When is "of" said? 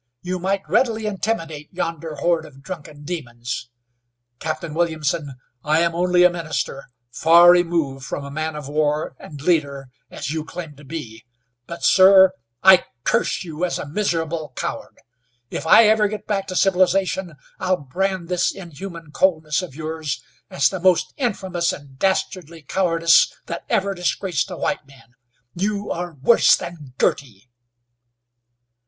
2.47-2.63, 8.55-8.67, 19.61-19.75